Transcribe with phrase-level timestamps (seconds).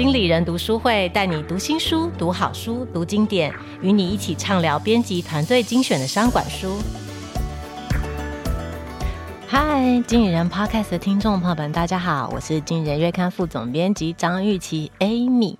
[0.00, 6.78] 经理人读书会带你读新书、读好书、读经典，与你一起畅聊编辑团队精选的商管书。
[9.46, 15.56] 嗨，经理人 Podcast 的听众朋友们，大家好，我是经理人月刊副总编辑张玉琪 Amy。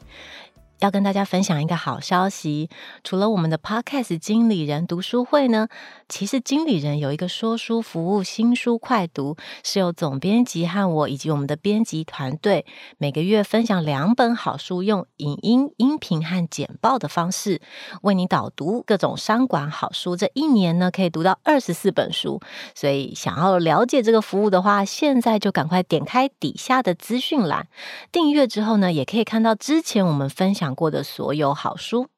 [0.80, 2.70] 要跟大家分享一个好消息，
[3.04, 5.68] 除了我们的 Podcast 经理人读书会呢，
[6.08, 12.64] 其实经理人有一个说书服务新书快读，是由总编辑和我以及我们的编辑团队
[12.96, 17.60] 每个月分享两本好书，用影音、音频和简报的方式
[18.00, 20.16] 为你导读各种商管好书。
[20.16, 22.40] 这一年呢，可以读到二十四本书，
[22.74, 27.68] 所以想要了解这个服务的话，现在就赶快点开底下的资讯栏，
[28.10, 32.08] 订阅之后呢，也可以看到之前我们分享过的所有好书。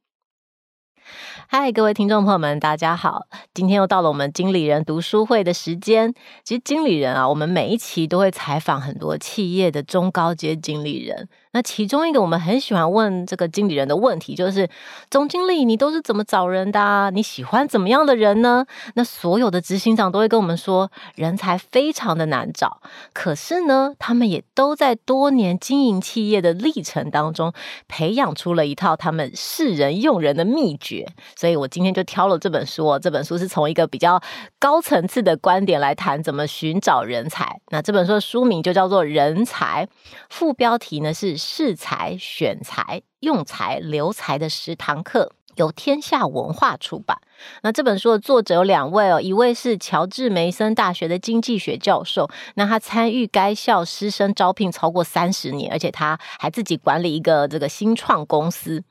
[1.48, 3.26] 嗨，各位听众朋友们，大家好！
[3.52, 6.14] 今天又到了我们经理人读书会的时间。
[6.44, 11.28] 其实经理人啊，我们每一期都会采访很多企业的中高阶经理人。
[11.54, 14.66] 那其中一个我们很喜欢问这个经理人的问题，就是
[15.10, 17.10] 总经理，你都是怎么找人的？
[17.10, 18.64] 你喜欢怎么样的人呢？
[18.94, 22.80] 那所有的执行长都会跟我们说，人才非常的难找。
[23.12, 27.52] 可是呢，他们也都在多年经营企业的历程当中，
[27.86, 31.01] 培养出了一套他们识人用人的秘诀。
[31.36, 34.20] 所以我今天就挑了这本书，这本书是从一个比较
[34.58, 37.60] 高层次的观点来谈怎么寻找人才。
[37.68, 39.86] 那这本书的书名就叫做《人才》，
[40.30, 41.32] 副标题呢是。
[41.52, 47.18] 识才、选才、用才、留才的十堂课，由天下文化出版。
[47.62, 58.84] 那这本书的作者有两位哦，一位是乔治梅森大学的经济学教授，那他参与该校师生招聘超过三十年，而且他还自己管理一个这个新创公司。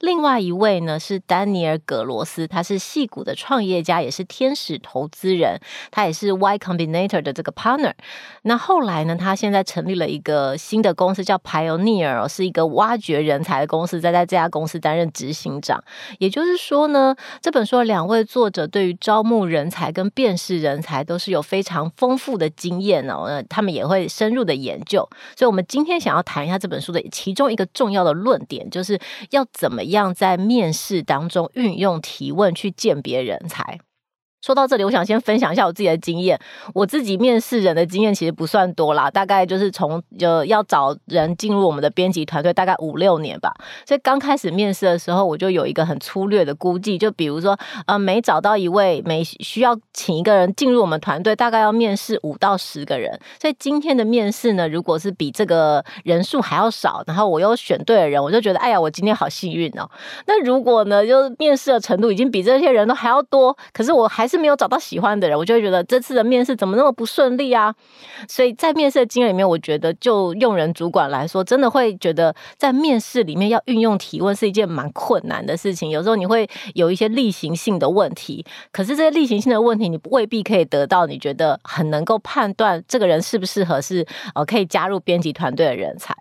[0.00, 5.58] 另外一位呢是丹尼尔·葛罗斯，他是戏谷的创业家，也是天使投资人，
[5.90, 7.92] 他也是 Y Combinator 的这个 partner。
[8.42, 15.82] 那后来呢，他现在成立了一个新的公司，叫 Pioneer，是一个挖掘人才的公司，在在这家公司担任执行长。
[16.18, 23.26] 也就是说呢，这本书的两位作者对于招募人才跟辨识人才都是有非常丰富的经验哦。
[23.28, 28.98] 那他们也会深入的研究，所以我们今天想要谈一下这本书的其中一个重要的论点，就是
[29.30, 29.67] 要怎。
[29.68, 33.78] 怎么样在面试当中运用提问去鉴别人才？
[34.48, 36.40] 说到这里，我想先分享一下我自己的经验。
[36.72, 43.52] 我自己面试人的经验其实不算多啦，大概就是从就要找人进入我们的编辑团队，大概五六年吧。
[43.84, 53.20] 所以刚开始面试的时候，我就有一个很粗略的估计，就比如说，呃，每找到一位，每需要请一个人进入我们团队，大概要面试五到十个人。
[53.38, 59.86] 所以今天的面试呢，如果是比这个人数还要少，然后我又选对了人，我就觉得，哎呀，我今天好幸运哦。
[60.26, 67.74] 那如果呢，就面试的程度已经比这些人都还要多，可是我还是没有找到喜欢的人，我就会觉得这次的面试怎么那么不顺利啊？
[68.28, 75.90] 所以在面试的经验里面，我觉得就用人主管来说，真的会觉得在面试里面要运用提问是一件蛮困难的事情。
[75.90, 86.14] 有时候你会有一些例行性的问题，可是这些例行性的问题，你未必可以得到你觉得很能够判断这个人适不适合是呃可以加入编辑团队的人才。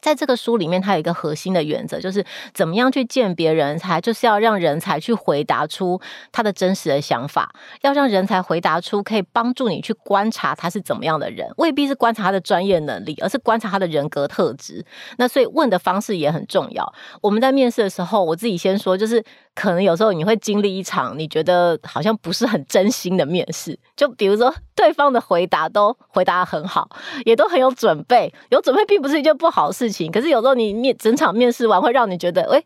[0.00, 6.00] 在这个书里面，它有一个核心的原则，就是怎么样去鉴别人才，就是要让人才去回答出
[6.30, 14.84] 他的真实的想法，要让人才回答出可以帮助你去观察他是怎么样的人，未必是观察他的专业能力，而是观察他的人格特质。
[15.16, 16.92] 那所以问的方式也很重要。
[17.20, 19.22] 我们在面试的时候，我自己先说，就是
[19.56, 26.88] 可能有时候你会经历一场你觉得好像不是很真心的面试，就比如说对方的回答都回答得很好，
[27.24, 29.87] 也都很有准备，有准备并不是一件不好的事。
[29.88, 32.62] 事情，可是有时候你面整场面试完，会让你觉得，哎，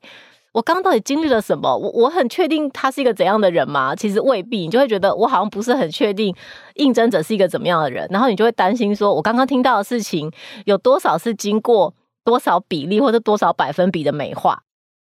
[0.53, 1.77] 我刚刚到底经历了什么？
[1.77, 3.94] 我我很确定他是一个怎样的人吗？
[3.94, 6.34] 其实未必，你就会觉得我好像不是很确定
[6.75, 10.31] 应征者是一个怎么样的人，然后你就会担心说，我刚刚听到的事情
[10.65, 11.94] 有多少是经过
[12.25, 14.62] 多少比例或者多少百分比的美化。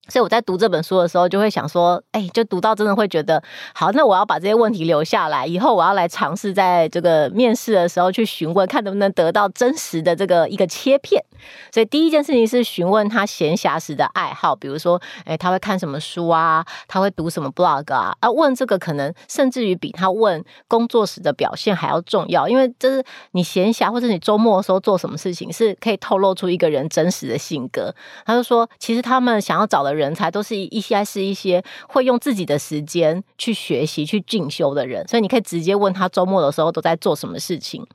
[0.07, 3.43] 所以我在读这本书的时候，就会想说，哎，就读到真的会觉得，
[3.75, 11.25] 好，那我要把这些问题留下来，以后我要来尝试在这个面试的时候去询问，看能不能得到真实的这个一个切片。
[11.73, 16.63] 所以第一件事情是询问他闲暇时的爱好，比如说，哎，他会看什么书啊？
[16.87, 18.15] 他会读什么 blog 啊？
[18.21, 27.95] 啊，问这个可能甚至于比他问工作时的表现还要重要，因为这是你闲暇或者你周末的时候做什么事情，是可以透露出一个人真实的性格。
[28.27, 29.95] 他就说，其实他们想要找的。
[29.95, 37.87] 人才都是一些是一些会用自己的时间去学习、去进修的人，所以你可以直接问他周末的时候都在做什么事情。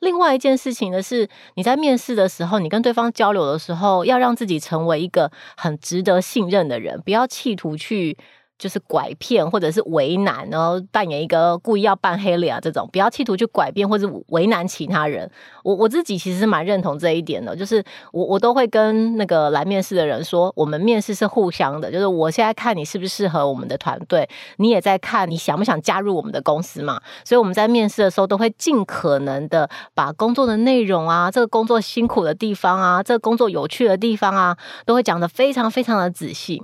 [0.00, 8.18] 另外一件事情呢，是你在面试的时候，你跟对方交流的时候，要让自己成为一个很值得信任的人，不要企图去
[8.62, 15.28] 就是拐骗或者是为难，然后扮演一个故意要扮黑脸啊这种，不要企图去拐骗或者为难其他人。
[15.64, 17.82] 我我自己其实蛮认同这一点的，就是
[18.12, 24.28] 我我都会跟那个来面试的人说，我们面试是互相的，就是我现在看你是不是适合我们的团队，
[24.58, 27.00] 你也在看你想不想加入我们的公司嘛。
[27.24, 34.56] 所以我们在面试的时候都会尽可能的把工作的内容啊，这个工作辛苦的地方啊，这个工作有趣的地方啊，
[34.86, 36.62] 都会讲得非常非常的仔细。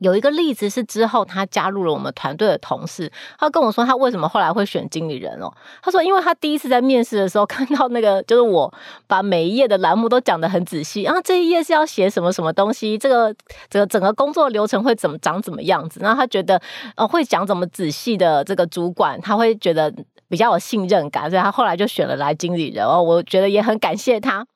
[0.00, 5.52] 有一个例子是之后他加入了我们团队的同事，他跟我说他为什么后来会选经理人哦。
[5.82, 8.72] 他说，因为他第一次在面试的时候 看到那个就是我
[9.06, 13.34] 把每一页的栏目都讲得很仔细，然后这一页是要写什么什么东西，这个
[13.68, 16.60] 这个整个工作流程会怎么长怎么样子，然后他觉得
[16.96, 19.92] 呃会讲怎么仔细的这个主管他会觉得
[20.28, 23.02] 比较有信任感，所以他后来就选了来经理人哦。
[23.02, 24.46] 我觉得也很感谢他。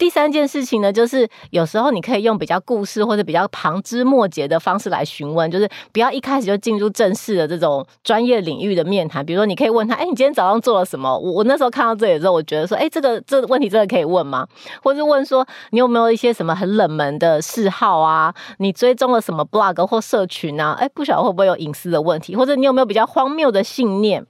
[0.00, 9.24] 第三件事情呢，就是有时候你可以用比较故事或者比较旁枝末节的方式来询问，就是不要一开始就进入正式的这种专业领域的面谈。
[9.24, 14.46] 比如说，你可以问他：“哎，你今天早上做了什么？”我我那时候看到这里的时候，我觉得说：“哎，这个这个问题真的可以问吗？”
[14.82, 18.34] 或者问说：“你有没有一些什么很冷门的嗜好啊？
[18.56, 20.74] 你追踪了什么 blog 或社群啊？
[20.80, 22.34] 哎，不晓得会不会有隐私的问题？
[22.34, 24.24] 或者你有没有比较荒谬的信念？”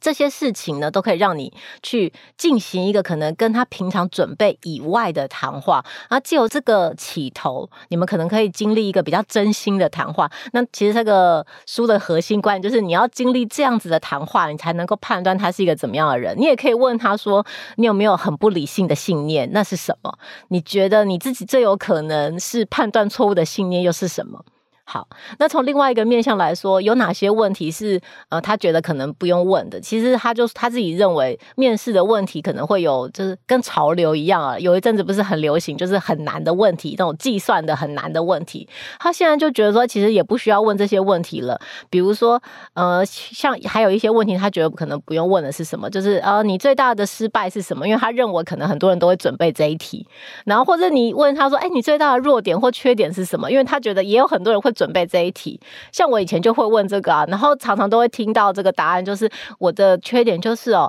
[0.00, 1.52] 这些事情呢，都可以让你
[1.82, 10.30] 去进行一个可能跟他平常准备以外的谈话，然后借由这个起头，你们可能可以经历一个比较真心的谈话。
[10.52, 16.34] 那其实这个书的核心观点就是，你要经历这样子的谈话，你才能够判断他是一个怎么样的人。
[16.38, 17.44] 你也可以问他说，
[17.76, 19.50] 你有没有很不理性的信念？
[19.52, 20.18] 那是什么？
[20.48, 24.44] 你觉得你自己最有可能是判断错误的信念又是什么？
[24.90, 25.06] 好，
[25.38, 28.00] 那从另外一个面向来说，有哪些问题是
[28.30, 29.78] 呃他觉得可能不用问的？
[29.78, 34.58] 其实他就他自己认为面试的问题可能会有，就是跟潮流一样啊。
[34.58, 38.66] 有一阵子不是很流行，就是很难的问题，那种计算的很难的问题。
[38.98, 41.60] 他现在就觉得说，其实也不需要问这些问题了。
[41.90, 42.42] 比如说，
[42.72, 45.90] 呃，像还有一些问题，他觉得可能不用问的是什么？
[45.90, 47.86] 就是呃，你最大的失败是什么？
[47.86, 50.06] 因为他认为可能很多人都会准备这一题。
[50.46, 53.50] 然后或者你问他说，哎，你最大的弱点或缺点是什么？
[53.52, 54.72] 因为他觉得也有很多人会。
[54.78, 55.60] 准备这一题，
[55.90, 59.28] 像我以前就会问这个啊，然后常常都会听到这个答案，就是
[59.58, 60.88] 我的缺点就是哦，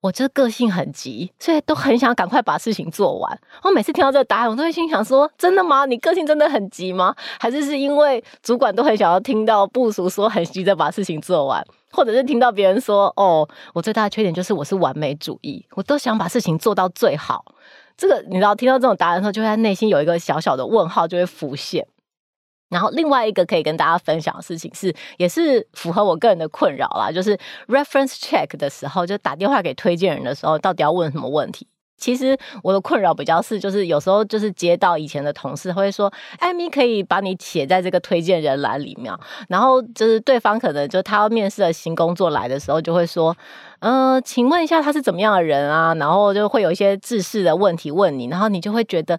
[0.00, 3.40] 我这个性很急，所以都很想赶快把事情做完。
[3.62, 5.86] 我每次听到这个答案，我都会心想说：真的吗？
[5.86, 7.14] 你个性真的很急吗？
[7.38, 17.44] 还是是因为主管都很想要听到部署说很急着把事情做完，或者是听到别人说哦，我最大的缺点就是我是完美主义，我都想把事情做到最好。
[17.96, 21.84] 这个你知道，听到这种答案的时候，就会在内心有一个小小的问号，就会浮现。
[22.68, 27.36] 然后另外一个可以跟大家分享的事情是，也是符合我个人的困扰啦，就是
[27.66, 31.66] reference check 的时候，就打电话给推荐人的时候，到底要问什么问题？
[31.96, 39.12] 其实我的困扰比较是，就是有时候就是接到以前的同事会说，艾米可以把你写在这个推荐人栏里面，
[39.48, 43.36] 然后就是对方可能就他要面试的新工作来的时候，就会说，
[43.80, 45.92] 呃，请问一下他是怎么样的人啊？
[45.96, 49.18] 然后就会有一些制式的问题问你，然后你就会觉得。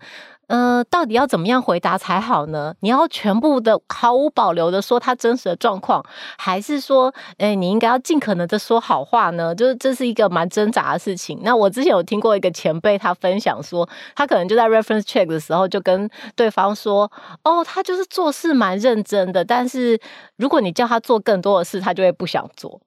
[0.49, 2.73] 呃，到底要怎么样回答才好呢？
[2.79, 6.03] 你要全部的毫无保留的说他真实的状况，
[6.39, 9.53] 还是说，哎，你应该要尽可能的说好话呢？
[9.53, 11.39] 就是这是一个蛮挣扎的事情。
[11.43, 17.11] 那我之前有听过一个前辈他分享说，他可能就在 reference check 的时候就跟对方说，
[17.43, 19.99] 哦，他就是做事蛮认真的，但是
[20.37, 22.81] 如果你叫他做更多的事，他就会不想做。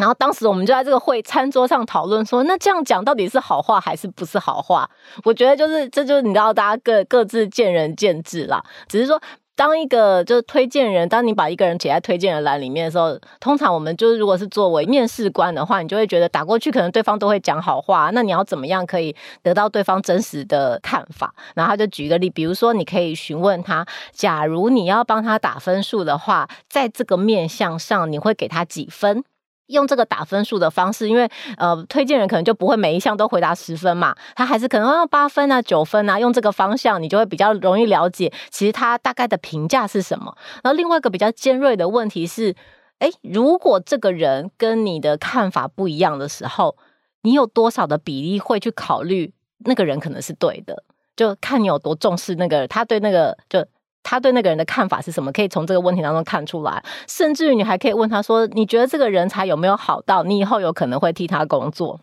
[0.00, 4.88] 然后当时我们就在这个会餐桌上讨论说，那这样讲到底是好话还是不是好话？
[5.24, 8.64] 我觉得就是这就是你知道，大家各各自见仁见智啦。
[8.88, 9.20] 只是说，
[9.54, 21.34] 当一个就是推荐人，当你把一个人写在推荐人栏里面的时候，通常我们就是如果是作为面试官的话，你就会觉得打过去可能对方都会讲好话，那你要怎么样可以得到对方真实的看法？
[21.54, 29.22] 然后他就举一个例，比如说你可以询问他，假如你要帮他打分数的话，在这个面向上你会给他几分？
[29.70, 40.36] 用这个打分数的方式，因为呃，推荐人可能就不会每一项都回答十分嘛，他还是可能要八分啊、九分啊，用这个方向，你就会比较容易了解，其实他大概的评价是什么。
[40.62, 42.54] 然后另外一个比较尖锐的问题是，
[42.98, 46.76] 诶，如果这个人跟你的看法不一样的时候，
[47.22, 49.32] 你有多少的比例会去考虑
[49.64, 50.84] 那个人可能是对的？
[51.16, 53.66] 就看你有多重视那个，他对那个就。
[54.02, 55.30] 他对那个人的看法是什么？
[55.32, 62.00] 可以从这个问题当中看出来，甚至于你还可以问他说：“你觉得这个人才有没有好到你以后有可能会替他工作？”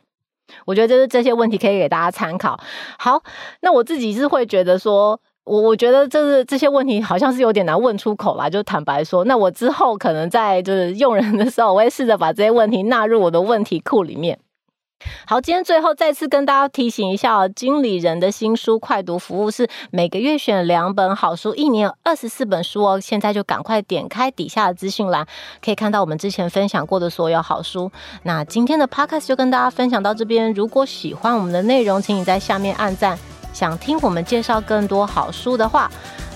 [0.65, 2.57] 我觉得就是这些问题可以给大家参考。
[2.97, 3.21] 好，
[3.61, 14.39] 那我自己是会觉得说，我我觉得就是这些问题好像是有点难问出口啦，就坦白说，那我之后可能在就是用人的时候，我会试着把这些问题纳入我的问题库里面。
[15.25, 22.99] 好，今天最后再次跟大家提醒一下哦，经理人的新书快读服务是每个月选两本好书，一年二十四本书哦。
[22.99, 25.27] 现在就赶快点开底下的资讯栏，
[25.63, 27.91] 可以看到我们之前分享过的所有好书。
[28.23, 33.17] 那今天的 podcast 就跟大家分享到这边，如果喜欢我们的内容，请你在下面按赞。
[33.53, 35.89] 想听我们介绍更多好书的话，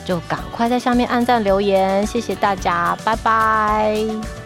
[0.06, 2.06] 就赶快在下面按赞留言。
[2.06, 4.41] 谢谢大家，拜拜。